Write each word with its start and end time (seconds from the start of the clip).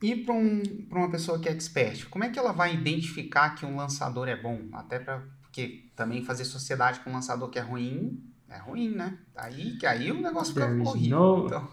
E 0.00 0.14
para 0.14 0.34
um, 0.34 0.62
uma 0.90 1.10
pessoa 1.10 1.38
que 1.38 1.48
é 1.48 1.52
expert, 1.52 2.08
como 2.08 2.24
é 2.24 2.30
que 2.30 2.38
ela 2.38 2.52
vai 2.52 2.74
identificar 2.74 3.50
que 3.50 3.66
um 3.66 3.76
lançador 3.76 4.28
é 4.28 4.36
bom? 4.36 4.68
Até 4.72 4.98
para 4.98 5.22
porque 5.42 5.90
também 5.96 6.22
fazer 6.22 6.44
sociedade 6.44 7.00
com 7.00 7.10
um 7.10 7.14
lançador 7.14 7.48
que 7.50 7.58
é 7.58 7.62
ruim 7.62 8.22
é 8.48 8.58
ruim, 8.58 8.94
né? 8.94 9.18
Aí 9.36 9.76
que 9.76 9.86
aí 9.86 10.10
o 10.10 10.20
negócio 10.20 10.54
fica 10.54 10.66
horrível. 10.66 11.18
No... 11.18 11.46
Então. 11.46 11.68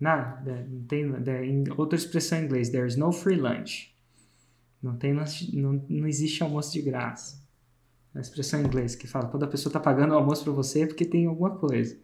Não, 0.00 0.38
tem 0.88 1.04
em 1.04 1.64
outra 1.76 1.96
expressão 1.96 2.38
em 2.38 2.44
inglês, 2.44 2.68
there 2.68 2.86
is 2.86 2.96
no 2.96 3.12
free 3.12 3.36
lunch. 3.36 3.94
Não 4.82 4.96
tem 4.96 5.14
não, 5.14 5.84
não 5.88 6.06
existe 6.06 6.42
almoço 6.42 6.72
de 6.72 6.82
graça. 6.82 7.42
A 8.14 8.20
expressão 8.20 8.60
em 8.60 8.64
inglês 8.64 8.94
que 8.94 9.06
fala 9.06 9.28
quando 9.28 9.44
a 9.44 9.48
pessoa 9.48 9.70
está 9.70 9.80
pagando 9.80 10.12
o 10.12 10.16
almoço 10.16 10.44
para 10.44 10.52
você 10.52 10.82
é 10.82 10.86
porque 10.86 11.04
tem 11.04 11.26
alguma 11.26 11.56
coisa. 11.56 11.96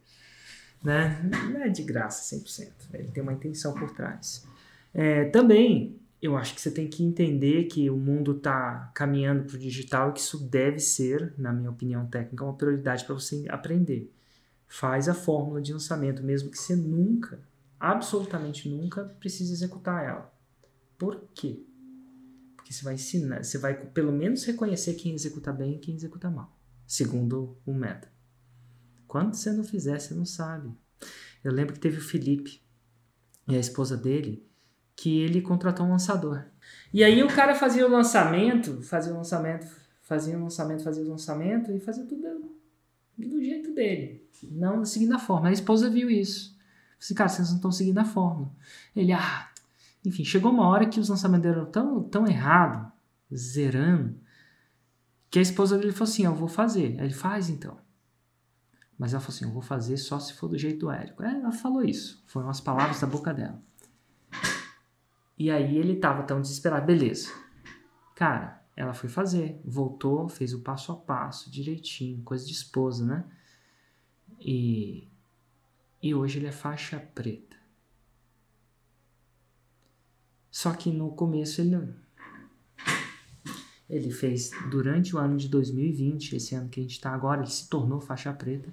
Né? 0.82 1.20
Não 1.52 1.60
é 1.62 1.68
de 1.68 1.82
graça 1.82 2.36
100%. 2.36 2.70
Ele 2.94 3.08
tem 3.08 3.22
uma 3.22 3.32
intenção 3.32 3.74
por 3.74 3.90
trás. 3.92 4.46
É, 4.92 5.26
também, 5.26 6.00
eu 6.20 6.36
acho 6.36 6.54
que 6.54 6.60
você 6.60 6.70
tem 6.70 6.88
que 6.88 7.02
entender 7.02 7.64
que 7.64 7.88
o 7.88 7.96
mundo 7.96 8.36
está 8.36 8.90
caminhando 8.94 9.44
para 9.44 9.56
o 9.56 9.58
digital 9.58 10.10
e 10.10 10.12
que 10.12 10.20
isso 10.20 10.38
deve 10.38 10.78
ser, 10.78 11.32
na 11.38 11.52
minha 11.52 11.70
opinião 11.70 12.06
técnica, 12.06 12.44
uma 12.44 12.56
prioridade 12.56 13.04
para 13.04 13.14
você 13.14 13.46
aprender. 13.48 14.12
Faz 14.68 15.08
a 15.08 15.14
fórmula 15.14 15.62
de 15.62 15.72
lançamento, 15.72 16.22
mesmo 16.22 16.50
que 16.50 16.58
você 16.58 16.76
nunca, 16.76 17.40
absolutamente 17.78 18.68
nunca, 18.68 19.04
precise 19.18 19.52
executar 19.52 20.04
ela. 20.04 20.32
Por 20.98 21.24
quê? 21.34 21.64
Porque 22.54 22.72
você 22.72 22.84
vai 22.84 22.94
ensinar, 22.94 23.42
você 23.42 23.56
vai 23.56 23.74
pelo 23.74 24.12
menos 24.12 24.44
reconhecer 24.44 24.94
quem 24.94 25.14
executa 25.14 25.52
bem 25.52 25.76
e 25.76 25.78
quem 25.78 25.94
executa 25.94 26.30
mal, 26.30 26.54
segundo 26.86 27.56
o 27.64 27.72
método. 27.72 28.12
Quando 29.08 29.34
você 29.34 29.50
não 29.50 29.64
fizer, 29.64 29.98
você 29.98 30.14
não 30.14 30.26
sabe. 30.26 30.70
Eu 31.42 31.50
lembro 31.50 31.72
que 31.72 31.80
teve 31.80 31.96
o 31.96 32.02
Felipe 32.02 32.62
e 33.48 33.56
a 33.56 33.58
esposa 33.58 33.96
dele, 33.96 34.46
que 34.96 35.20
ele 35.20 35.40
contratou 35.40 35.86
um 35.86 35.90
lançador. 35.90 36.44
E 36.92 37.02
aí 37.02 37.22
o 37.22 37.28
cara 37.28 37.54
fazia 37.54 37.86
o 37.86 37.90
lançamento, 37.90 38.82
fazia 38.82 39.12
o 39.12 39.16
lançamento, 39.16 39.66
fazia 40.02 40.36
o 40.36 40.42
lançamento, 40.42 40.82
fazia 40.82 41.04
o 41.04 41.08
lançamento 41.08 41.72
e 41.72 41.80
fazia 41.80 42.04
tudo 42.04 42.50
do 43.28 43.42
jeito 43.42 43.74
dele, 43.74 44.26
não 44.50 44.84
seguindo 44.84 45.14
a 45.14 45.18
forma. 45.18 45.48
A 45.48 45.52
esposa 45.52 45.90
viu 45.90 46.10
isso. 46.10 46.56
Falei, 46.98 47.16
cara, 47.16 47.28
vocês 47.28 47.48
não 47.48 47.56
estão 47.56 47.72
seguindo 47.72 47.98
a 47.98 48.04
forma. 48.04 48.50
Ele, 48.94 49.12
ah, 49.12 49.50
enfim, 50.04 50.24
chegou 50.24 50.50
uma 50.50 50.66
hora 50.66 50.88
que 50.88 51.00
os 51.00 51.08
lançamentos 51.08 51.46
eram 51.46 51.66
tão, 51.66 52.02
tão 52.04 52.26
errado, 52.26 52.90
zerando, 53.34 54.16
que 55.30 55.38
a 55.38 55.42
esposa 55.42 55.78
dele 55.78 55.92
falou 55.92 56.10
assim: 56.10 56.24
Eu 56.24 56.34
vou 56.34 56.48
fazer. 56.48 56.96
Aí 56.98 57.06
ele 57.06 57.14
faz 57.14 57.48
então. 57.48 57.78
Mas 58.98 59.12
ela 59.12 59.20
falou 59.20 59.36
assim: 59.36 59.44
Eu 59.44 59.52
vou 59.52 59.62
fazer 59.62 59.96
só 59.96 60.18
se 60.18 60.34
for 60.34 60.48
do 60.48 60.58
jeito 60.58 60.80
do 60.80 60.90
Érico. 60.90 61.22
É, 61.22 61.32
ela 61.32 61.52
falou 61.52 61.82
isso. 61.84 62.22
Foram 62.26 62.48
as 62.48 62.60
palavras 62.60 63.00
da 63.00 63.06
boca 63.06 63.32
dela. 63.32 63.62
E 65.40 65.50
aí 65.50 65.78
ele 65.78 65.96
tava 65.96 66.22
tão 66.24 66.38
desesperado. 66.38 66.84
Beleza. 66.84 67.32
Cara, 68.14 68.62
ela 68.76 68.92
foi 68.92 69.08
fazer. 69.08 69.58
Voltou, 69.64 70.28
fez 70.28 70.52
o 70.52 70.60
passo 70.60 70.92
a 70.92 70.96
passo, 70.96 71.50
direitinho. 71.50 72.22
Coisa 72.22 72.44
de 72.44 72.52
esposa, 72.52 73.06
né? 73.06 73.24
E, 74.38 75.08
e 76.02 76.14
hoje 76.14 76.38
ele 76.38 76.46
é 76.46 76.52
faixa 76.52 77.00
preta. 77.14 77.56
Só 80.50 80.74
que 80.74 80.92
no 80.92 81.10
começo 81.12 81.62
ele. 81.62 81.94
Ele 83.88 84.10
fez 84.10 84.50
durante 84.70 85.16
o 85.16 85.18
ano 85.18 85.38
de 85.38 85.48
2020, 85.48 86.36
esse 86.36 86.54
ano 86.54 86.68
que 86.68 86.80
a 86.80 86.82
gente 86.82 86.92
está 86.92 87.14
agora, 87.14 87.40
ele 87.40 87.50
se 87.50 87.66
tornou 87.66 87.98
faixa 87.98 88.30
preta. 88.30 88.68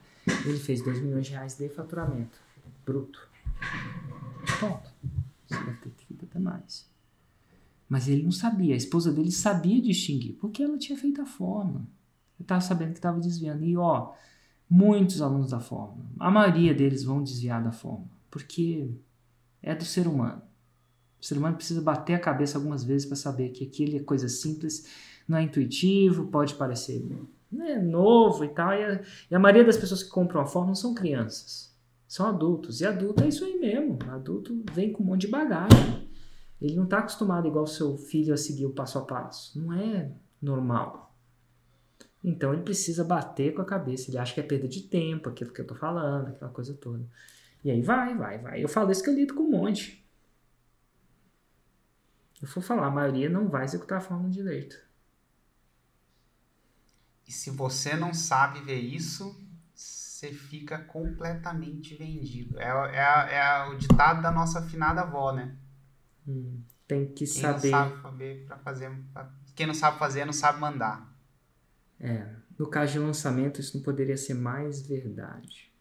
Ele 0.45 0.59
fez 0.59 0.81
2 0.81 0.99
milhões 0.99 1.27
de 1.27 1.31
reais 1.31 1.57
de 1.57 1.69
faturamento 1.69 2.37
bruto. 2.85 3.25
Ponto. 4.59 4.93
Você 5.47 5.63
deve 5.63 5.77
ter 5.77 5.89
até 6.37 6.39
mais. 6.39 6.87
Mas 7.89 8.07
ele 8.07 8.23
não 8.23 8.31
sabia, 8.31 8.73
a 8.73 8.77
esposa 8.77 9.11
dele 9.11 9.31
sabia 9.31 9.81
distinguir, 9.81 10.33
porque 10.33 10.61
ela 10.61 10.77
tinha 10.77 10.97
feito 10.97 11.21
a 11.21 11.25
forma. 11.25 11.87
Eu 12.39 12.43
estava 12.43 12.61
sabendo 12.61 12.91
que 12.91 12.99
estava 12.99 13.19
desviando. 13.19 13.63
E 13.63 13.75
ó, 13.75 14.13
muitos 14.69 15.21
alunos 15.21 15.51
da 15.51 15.59
forma, 15.59 16.05
a 16.19 16.29
maioria 16.29 16.73
deles 16.73 17.03
vão 17.03 17.23
desviar 17.23 17.63
da 17.63 17.71
forma, 17.71 18.05
porque 18.29 18.89
é 19.61 19.73
do 19.73 19.85
ser 19.85 20.07
humano. 20.07 20.41
O 21.19 21.25
ser 21.25 21.37
humano 21.37 21.55
precisa 21.55 21.81
bater 21.81 22.13
a 22.13 22.19
cabeça 22.19 22.57
algumas 22.57 22.83
vezes 22.83 23.07
para 23.07 23.15
saber 23.15 23.49
que 23.49 23.63
aquilo 23.63 23.95
é 23.95 23.99
coisa 23.99 24.29
simples, 24.29 24.87
não 25.27 25.37
é 25.37 25.43
intuitivo, 25.43 26.27
pode 26.27 26.53
parecer 26.55 27.03
né, 27.51 27.79
novo 27.79 28.43
e 28.43 28.49
tal. 28.49 28.71
E 28.73 28.83
a, 28.83 29.01
e 29.31 29.35
a 29.35 29.39
maioria 29.39 29.65
das 29.65 29.77
pessoas 29.77 30.03
que 30.03 30.09
compram 30.09 30.41
a 30.41 30.45
forma 30.45 30.67
não 30.67 30.75
são 30.75 30.93
crianças, 30.93 31.75
são 32.07 32.27
adultos. 32.27 32.81
E 32.81 32.85
adulto 32.85 33.23
é 33.23 33.29
isso 33.29 33.43
aí 33.43 33.57
mesmo. 33.57 33.97
Adulto 34.09 34.63
vem 34.73 34.91
com 34.91 35.01
um 35.01 35.07
monte 35.07 35.21
de 35.21 35.27
bagagem. 35.27 36.06
Ele 36.61 36.75
não 36.75 36.85
está 36.85 36.99
acostumado 36.99 37.47
igual 37.47 37.67
seu 37.67 37.97
filho 37.97 38.33
a 38.33 38.37
seguir 38.37 38.65
o 38.65 38.73
passo 38.73 38.97
a 38.97 39.05
passo. 39.05 39.59
Não 39.59 39.73
é 39.73 40.11
normal. 40.41 41.15
Então 42.23 42.53
ele 42.53 42.63
precisa 42.63 43.03
bater 43.03 43.53
com 43.53 43.61
a 43.61 43.65
cabeça. 43.65 44.09
Ele 44.09 44.17
acha 44.17 44.33
que 44.33 44.39
é 44.39 44.43
perda 44.43 44.67
de 44.67 44.81
tempo, 44.83 45.29
aquilo 45.29 45.53
que 45.53 45.61
eu 45.61 45.63
estou 45.63 45.77
falando, 45.77 46.29
aquela 46.29 46.51
coisa 46.51 46.73
toda. 46.73 47.07
E 47.63 47.71
aí 47.71 47.81
vai, 47.81 48.15
vai, 48.15 48.37
vai. 48.39 48.63
Eu 48.63 48.67
falo 48.67 48.91
isso 48.91 49.03
que 49.03 49.09
eu 49.09 49.15
lido 49.15 49.33
com 49.33 49.43
um 49.43 49.51
monte. 49.51 50.05
Eu 52.41 52.47
for 52.47 52.61
falar, 52.61 52.87
a 52.87 52.91
maioria 52.91 53.29
não 53.29 53.47
vai 53.47 53.63
executar 53.63 53.99
a 53.99 54.01
fórmula 54.01 54.29
direito. 54.29 54.79
E 57.27 57.31
se 57.31 57.49
você 57.49 57.95
não 57.95 58.13
sabe 58.13 58.61
ver 58.61 58.79
isso, 58.79 59.35
você 59.73 60.31
fica 60.31 60.79
completamente 60.79 61.95
vendido. 61.95 62.59
É, 62.59 62.69
é, 62.95 63.35
é 63.37 63.69
o 63.69 63.77
ditado 63.77 64.21
da 64.21 64.31
nossa 64.31 64.59
afinada 64.59 65.01
avó, 65.01 65.31
né? 65.33 65.55
Hum, 66.27 66.61
tem 66.87 67.07
que 67.07 67.25
quem 67.25 67.27
saber. 67.27 67.61
Quem 67.61 67.71
não 67.71 67.89
sabe 67.89 68.01
fazer, 68.01 68.45
pra 68.45 68.57
fazer 68.57 69.03
pra... 69.13 69.33
quem 69.55 69.67
não 69.67 69.73
sabe 69.73 69.99
fazer, 69.99 70.25
não 70.25 70.33
sabe 70.33 70.59
mandar. 70.59 71.15
É, 71.99 72.27
no 72.57 72.67
caso 72.67 72.93
de 72.93 72.99
lançamento, 72.99 73.61
isso 73.61 73.77
não 73.77 73.83
poderia 73.83 74.17
ser 74.17 74.33
mais 74.33 74.81
verdade. 74.81 75.73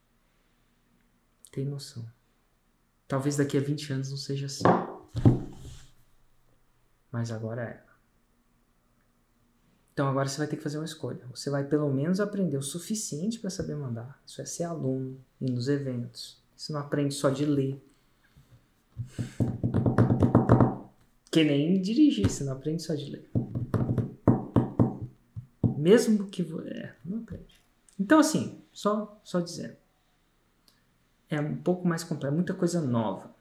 Tem 1.50 1.64
noção. 1.64 2.06
Talvez 3.08 3.36
daqui 3.36 3.56
a 3.56 3.60
20 3.60 3.92
anos 3.92 4.10
não 4.10 4.16
seja 4.16 4.46
assim 4.46 4.64
mas 7.16 7.32
agora 7.32 7.62
é. 7.62 7.82
Então 9.94 10.06
agora 10.06 10.28
você 10.28 10.36
vai 10.36 10.46
ter 10.46 10.56
que 10.56 10.62
fazer 10.62 10.76
uma 10.76 10.84
escolha. 10.84 11.24
Você 11.30 11.48
vai 11.48 11.64
pelo 11.64 11.90
menos 11.90 12.20
aprender 12.20 12.58
o 12.58 12.62
suficiente 12.62 13.40
para 13.40 13.48
saber 13.48 13.74
mandar. 13.74 14.20
Isso 14.26 14.42
é 14.42 14.44
ser 14.44 14.64
aluno, 14.64 15.18
ir 15.40 15.50
nos 15.50 15.66
eventos. 15.66 16.42
Você 16.54 16.74
não 16.74 16.80
aprende 16.80 17.14
só 17.14 17.30
de 17.30 17.46
ler. 17.46 17.82
Que 21.36 21.44
nem 21.44 21.82
dirigir, 21.82 22.30
você 22.30 22.44
não 22.44 22.54
aprende 22.54 22.82
só 22.82 22.94
de 22.94 23.10
ler. 23.10 23.30
Mesmo 25.76 26.30
que. 26.30 26.41
É, 26.41 26.97
não 27.04 27.19
aprende. 27.19 27.62
Então, 28.00 28.19
assim, 28.19 28.64
só, 28.72 29.20
só 29.22 29.41
dizendo. 29.41 29.76
É 31.28 31.38
um 31.38 31.62
pouco 31.62 31.86
mais 31.86 32.02
complexo, 32.02 32.32
é 32.32 32.34
muita 32.34 32.54
coisa 32.54 32.80
nova. 32.80 33.36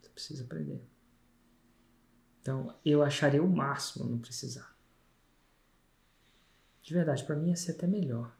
Você 0.00 0.08
precisa 0.08 0.44
aprender. 0.44 0.82
Então, 2.40 2.74
eu 2.82 3.02
acharia 3.02 3.42
o 3.42 3.46
máximo 3.46 4.08
não 4.08 4.18
precisar. 4.18 4.74
De 6.80 6.94
verdade, 6.94 7.24
para 7.24 7.36
mim 7.36 7.50
ia 7.50 7.56
ser 7.56 7.72
até 7.72 7.86
melhor. 7.86 8.34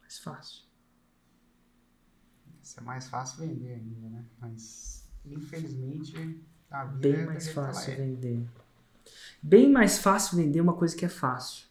Mais 0.00 0.18
fácil. 0.18 0.64
Isso 2.62 2.80
é 2.80 2.82
mais 2.82 3.08
fácil 3.08 3.46
vender 3.46 3.74
ainda, 3.74 4.08
né? 4.08 4.24
Mas, 4.38 5.05
infelizmente, 5.26 6.40
a 6.70 6.84
vida 6.84 6.98
Bem 6.98 7.20
é 7.22 7.26
mais 7.26 7.48
fácil 7.48 7.92
é. 7.92 7.96
vender. 7.96 8.46
Bem 9.42 9.70
mais 9.70 9.98
fácil 9.98 10.36
vender 10.36 10.60
uma 10.60 10.74
coisa 10.74 10.96
que 10.96 11.04
é 11.04 11.08
fácil. 11.08 11.66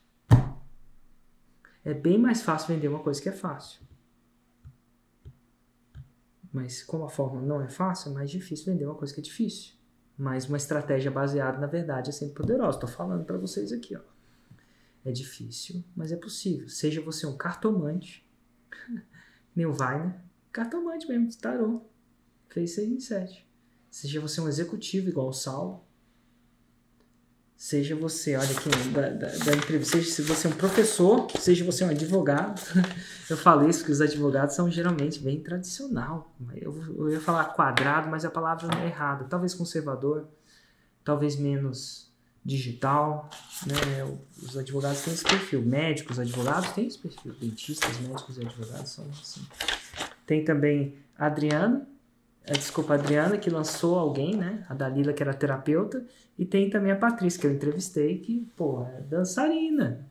É 1.84 1.94
bem 1.94 2.18
mais 2.18 2.42
fácil 2.42 2.74
vender 2.74 2.88
uma 2.88 3.00
coisa 3.00 3.22
que 3.22 3.30
é 3.30 3.32
fácil. 3.32 3.82
Mas 6.52 6.82
como 6.82 7.04
a 7.04 7.10
forma 7.10 7.42
não 7.42 7.62
é 7.62 7.68
fácil, 7.68 8.12
é 8.12 8.14
mais 8.14 8.32
difícil 8.32 8.72
vender 8.72 8.86
uma 8.86 8.96
coisa 8.96 9.14
que 9.14 9.20
é 9.20 9.24
difícil. 9.24 9.74
Mas 10.18 10.48
uma 10.48 10.58
estratégia 10.58 11.12
baseada 11.12 11.58
na 11.60 11.68
verdade 11.68 12.10
é 12.10 12.14
sempre 12.14 12.36
poderosa. 12.36 12.78
Estou 12.78 12.90
falando 12.90 13.26
para 13.26 13.38
vocês 13.38 13.72
aqui, 13.72 13.96
ó. 13.96 14.02
É 15.04 15.12
difícil, 15.12 15.84
mas 15.96 16.12
é 16.12 16.16
possível. 16.16 16.68
Seja 16.68 17.02
você 17.02 17.28
um 17.28 17.38
cartomante, 17.38 18.28
nem 19.56 19.66
o 19.66 19.72
Weiner, 19.72 20.16
cartomante 20.52 21.08
mesmo, 21.08 21.30
tarô. 21.40 21.82
Fez 22.50 22.72
6 22.72 22.90
em 22.90 23.00
7. 23.00 23.45
Seja 23.96 24.20
você 24.20 24.42
um 24.42 24.48
executivo 24.50 25.08
igual 25.08 25.30
o 25.30 25.34
Saulo, 25.34 25.82
Seja 27.56 27.96
você, 27.96 28.36
olha 28.36 28.52
aqui, 28.52 28.70
da, 28.92 29.10
da, 29.12 29.28
da 29.28 29.56
entrevista, 29.56 29.96
seja 29.96 30.12
se 30.12 30.22
você 30.22 30.48
é 30.48 30.50
um 30.50 30.54
professor, 30.54 31.32
seja 31.40 31.64
você 31.64 31.86
um 31.86 31.90
advogado. 31.90 32.62
Eu 33.30 33.38
falei 33.38 33.70
isso 33.70 33.86
que 33.86 33.92
os 33.94 34.02
advogados 34.02 34.54
são 34.54 34.70
geralmente 34.70 35.20
bem 35.20 35.40
tradicional. 35.42 36.36
Eu, 36.54 36.78
eu 36.98 37.10
ia 37.10 37.22
falar 37.22 37.46
quadrado, 37.46 38.10
mas 38.10 38.26
a 38.26 38.30
palavra 38.30 38.68
é 38.82 38.88
errada. 38.88 39.24
Talvez 39.24 39.54
conservador, 39.54 40.28
talvez 41.02 41.38
menos 41.38 42.12
digital. 42.44 43.30
Né? 43.66 44.20
Os 44.44 44.58
advogados 44.58 45.02
têm 45.04 45.14
esse 45.14 45.24
perfil. 45.24 45.62
Médicos, 45.62 46.20
advogados 46.20 46.72
têm 46.74 46.86
esse 46.86 47.00
perfil. 47.00 47.34
Dentistas, 47.40 47.98
médicos 48.02 48.38
e 48.38 48.42
advogados 48.42 48.92
são 48.92 49.06
assim. 49.22 49.48
Tem 50.28 50.44
também 50.44 50.98
Adriano, 51.18 51.88
desculpa, 52.54 52.94
a 52.94 52.98
Adriana, 52.98 53.38
que 53.38 53.50
lançou 53.50 53.98
alguém, 53.98 54.36
né? 54.36 54.66
A 54.70 54.74
Dalila, 54.74 55.14
que 55.14 55.24
era 55.24 55.34
terapeuta. 55.34 56.06
E 56.38 56.46
tem 56.46 56.70
também 56.70 56.92
a 56.92 56.96
Patrícia, 56.96 57.40
que 57.40 57.48
eu 57.48 57.52
entrevistei, 57.52 58.20
que, 58.20 58.48
pô, 58.56 58.86
é 58.86 59.02
dançarina. 59.02 60.08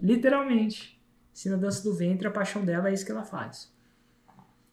Literalmente. 0.00 1.00
Ensina 1.32 1.56
dança 1.56 1.82
do 1.82 1.94
ventre, 1.94 2.26
a 2.26 2.30
paixão 2.30 2.64
dela 2.64 2.88
é 2.88 2.94
isso 2.94 3.04
que 3.04 3.10
ela 3.10 3.24
faz. 3.24 3.72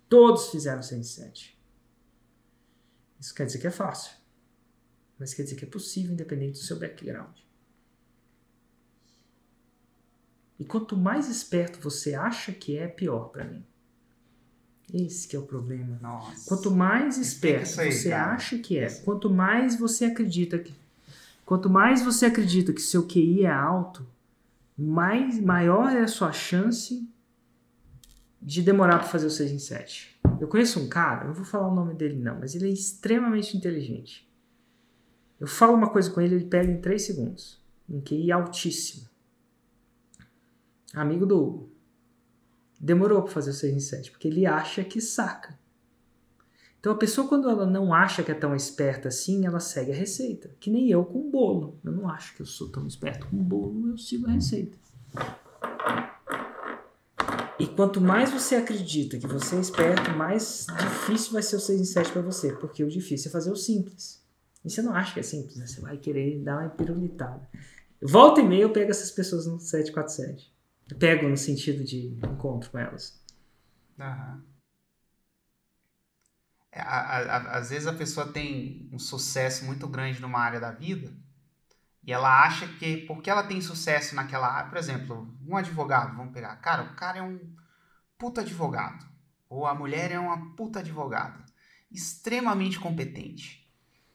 Todos 0.07 0.49
fizeram 0.49 0.81
107. 0.81 1.59
Isso 3.19 3.33
quer 3.33 3.45
dizer 3.45 3.59
que 3.59 3.67
é 3.67 3.71
fácil. 3.71 4.13
Mas 5.17 5.33
quer 5.33 5.43
dizer 5.43 5.55
que 5.55 5.65
é 5.65 5.67
possível, 5.67 6.13
independente 6.13 6.59
do 6.59 6.65
seu 6.65 6.79
background. 6.79 7.37
E 10.59 10.65
quanto 10.65 10.95
mais 10.95 11.27
esperto 11.27 11.79
você 11.79 12.13
acha 12.13 12.51
que 12.51 12.77
é, 12.77 12.87
pior 12.87 13.29
para 13.29 13.43
mim. 13.43 13.65
Esse 14.93 15.27
que 15.27 15.35
é 15.35 15.39
o 15.39 15.43
problema. 15.43 15.97
Nossa. 16.01 16.47
Quanto 16.47 16.69
mais 16.69 17.17
esperto 17.17 17.79
aí, 17.79 17.91
você 17.91 18.09
cara. 18.09 18.33
acha 18.33 18.57
que 18.57 18.77
é, 18.77 18.89
quanto 18.89 19.29
mais 19.29 19.77
você 19.77 20.05
acredita 20.05 20.59
que 20.59 20.73
quanto 21.45 21.69
mais 21.69 22.01
você 22.01 22.25
acredita 22.25 22.71
que 22.71 22.81
seu 22.81 23.05
QI 23.05 23.43
é 23.43 23.51
alto, 23.51 24.07
mais 24.77 25.39
maior 25.39 25.91
é 25.91 26.01
a 26.01 26.07
sua 26.07 26.31
chance 26.31 27.07
de 28.41 28.61
demorar 28.61 28.99
para 28.99 29.07
fazer 29.07 29.27
o 29.27 29.29
6 29.29 29.51
em 29.51 29.59
7. 29.59 30.19
Eu 30.39 30.47
conheço 30.47 30.79
um 30.79 30.89
cara, 30.89 31.25
não 31.25 31.33
vou 31.33 31.45
falar 31.45 31.67
o 31.67 31.75
nome 31.75 31.93
dele 31.93 32.15
não, 32.15 32.39
mas 32.39 32.55
ele 32.55 32.69
é 32.69 32.71
extremamente 32.71 33.55
inteligente. 33.55 34.27
Eu 35.39 35.47
falo 35.47 35.73
uma 35.73 35.89
coisa 35.89 36.09
com 36.09 36.21
ele, 36.21 36.35
ele 36.35 36.45
pega 36.45 36.71
em 36.71 36.81
3 36.81 37.01
segundos. 37.01 37.61
Um 37.89 38.01
QI 38.01 38.31
altíssimo. 38.31 39.07
Amigo 40.93 41.25
do 41.25 41.37
Hugo. 41.37 41.71
Demorou 42.83 43.21
para 43.21 43.31
fazer 43.31 43.51
o 43.51 43.53
6 43.53 43.75
em 43.75 43.79
7, 43.79 44.09
porque 44.09 44.27
ele 44.27 44.43
acha 44.43 44.83
que 44.83 44.99
saca. 44.99 45.55
Então 46.79 46.91
a 46.91 46.97
pessoa, 46.97 47.27
quando 47.27 47.47
ela 47.47 47.67
não 47.67 47.93
acha 47.93 48.23
que 48.23 48.31
é 48.31 48.33
tão 48.33 48.55
esperta 48.55 49.07
assim, 49.07 49.45
ela 49.45 49.59
segue 49.59 49.91
a 49.91 49.95
receita. 49.95 50.49
Que 50.59 50.71
nem 50.71 50.89
eu 50.89 51.05
com 51.05 51.29
bolo. 51.29 51.79
Eu 51.83 51.91
não 51.91 52.09
acho 52.09 52.35
que 52.35 52.41
eu 52.41 52.45
sou 52.45 52.69
tão 52.69 52.87
esperto 52.87 53.27
com 53.27 53.37
bolo, 53.37 53.89
eu 53.89 53.97
sigo 53.99 54.27
a 54.27 54.31
receita. 54.31 54.75
E 57.59 57.67
quanto 57.67 58.01
mais 58.01 58.31
você 58.31 58.55
acredita 58.55 59.19
que 59.19 59.27
você 59.27 59.57
é 59.57 59.59
esperto, 59.59 60.09
mais 60.17 60.65
difícil 60.79 61.33
vai 61.33 61.43
ser 61.43 61.57
o 61.57 61.59
6 61.59 61.81
em 61.81 61.85
7 61.85 62.11
para 62.11 62.23
você. 62.23 62.51
Porque 62.53 62.83
o 62.83 62.89
difícil 62.89 63.29
é 63.29 63.31
fazer 63.31 63.51
o 63.51 63.55
simples. 63.55 64.19
E 64.65 64.71
você 64.71 64.81
não 64.81 64.95
acha 64.95 65.13
que 65.13 65.19
é 65.19 65.23
simples, 65.23 65.57
né? 65.57 65.67
Você 65.67 65.81
vai 65.81 65.97
querer 65.97 66.39
dar 66.39 66.57
uma 66.57 66.69
pirulitada. 66.69 67.47
Volta 68.01 68.41
e 68.41 68.43
meia 68.43 68.63
eu 68.63 68.71
pego 68.71 68.89
essas 68.89 69.11
pessoas 69.11 69.45
no 69.45 69.59
747. 69.59 70.50
Pego 70.95 71.27
no 71.27 71.37
sentido 71.37 71.83
de 71.83 72.07
encontro 72.07 72.69
com 72.69 72.77
elas. 72.77 73.21
Aham. 73.99 74.43
É, 76.71 76.79
a, 76.81 76.85
a, 76.85 77.57
às 77.57 77.69
vezes 77.69 77.87
a 77.87 77.93
pessoa 77.93 78.31
tem 78.31 78.89
um 78.93 78.99
sucesso 78.99 79.65
muito 79.65 79.87
grande 79.87 80.21
numa 80.21 80.39
área 80.39 80.59
da 80.59 80.71
vida 80.71 81.13
e 82.03 82.11
ela 82.11 82.43
acha 82.43 82.67
que 82.67 82.97
porque 83.05 83.29
ela 83.29 83.43
tem 83.43 83.61
sucesso 83.61 84.15
naquela 84.15 84.47
área, 84.47 84.69
por 84.69 84.77
exemplo, 84.77 85.37
um 85.45 85.55
advogado, 85.55 86.15
vamos 86.15 86.33
pegar, 86.33 86.55
cara, 86.57 86.83
o 86.83 86.95
cara 86.95 87.19
é 87.19 87.21
um 87.21 87.39
puta 88.17 88.41
advogado, 88.41 89.05
ou 89.49 89.67
a 89.67 89.75
mulher 89.75 90.11
é 90.11 90.19
uma 90.19 90.55
puta 90.55 90.79
advogada, 90.79 91.43
extremamente 91.91 92.79
competente, 92.79 93.69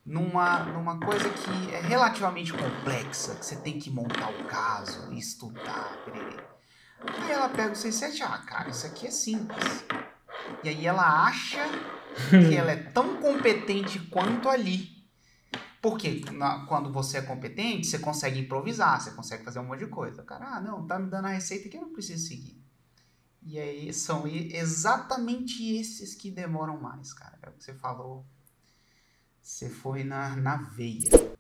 numa, 0.05 0.65
numa 0.65 0.99
coisa 0.99 1.29
que 1.29 1.75
é 1.75 1.81
relativamente 1.81 2.53
complexa, 2.53 3.37
que 3.37 3.45
você 3.45 3.57
tem 3.57 3.79
que 3.79 3.91
montar 3.91 4.31
o 4.31 4.45
caso, 4.47 5.13
estudar. 5.13 5.97
Aí 7.01 7.31
ela 7.31 7.49
pega 7.49 7.73
o 7.73 7.77
67, 7.77 8.23
ah, 8.23 8.39
cara, 8.39 8.71
isso 8.71 8.87
aqui 8.87 9.07
é 9.07 9.11
simples. 9.11 9.85
E 10.63 10.69
aí 10.69 10.87
ela 10.87 11.27
acha 11.27 11.65
que 12.31 12.55
ela 12.55 12.73
é 12.73 12.77
tão 12.77 13.21
competente 13.21 13.99
quanto 14.09 14.49
ali. 14.49 14.97
Porque 15.81 16.25
na, 16.33 16.67
quando 16.67 16.93
você 16.93 17.19
é 17.19 17.23
competente, 17.23 17.87
você 17.87 17.99
consegue 17.99 18.41
improvisar, 18.41 19.01
você 19.01 19.11
consegue 19.11 19.45
fazer 19.45 19.61
um 19.61 19.65
monte 19.65 19.81
de 19.81 19.87
coisa. 19.87 20.23
O 20.23 20.25
cara, 20.25 20.57
ah, 20.57 20.61
não, 20.61 20.87
tá 20.87 20.99
me 20.99 21.09
dando 21.09 21.27
a 21.27 21.31
receita 21.31 21.69
que 21.69 21.77
eu 21.77 21.83
não 21.83 21.93
preciso 21.93 22.27
seguir. 22.27 22.61
E 23.43 23.61
aí 23.61 23.93
são 23.93 24.27
exatamente 24.27 25.77
esses 25.77 26.15
que 26.15 26.31
demoram 26.31 26.81
mais, 26.81 27.13
cara. 27.13 27.39
É 27.43 27.49
o 27.49 27.53
que 27.53 27.63
você 27.63 27.75
falou. 27.75 28.27
Você 29.41 29.71
foi 29.71 30.03
na, 30.03 30.35
na 30.35 30.57
veia. 30.57 31.36